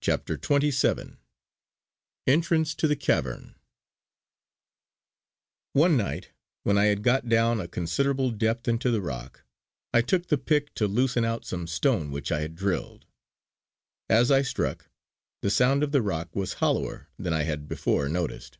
[0.00, 1.16] CHAPTER XXVII
[2.28, 3.56] ENTRANCE TO THE CAVERN
[5.72, 6.28] One night,
[6.62, 9.42] when I had got down a considerable depth into the rock,
[9.92, 13.06] I took the pick to loosen out some stone which I had drilled.
[14.08, 14.88] As I struck,
[15.42, 18.56] the sound of the rock was hollower than I had before noticed.